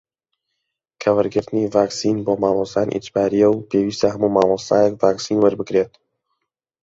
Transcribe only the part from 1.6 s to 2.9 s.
ڤاکسین بۆ مامۆستایان